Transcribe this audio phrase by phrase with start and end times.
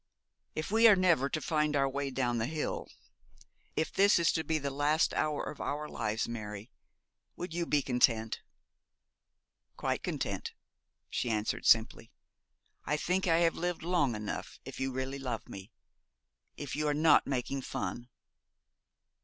[0.55, 2.87] 'If we are never to find our way down the hill;
[3.75, 6.71] if this were to be the last hour of our lives, Mary,
[7.35, 8.41] would you be content?'
[9.77, 10.53] 'Quite content,'
[11.07, 12.11] she answered, simply.
[12.85, 15.71] 'I think I have lived long enough, if you really love me
[16.57, 18.09] if you are not making fun.'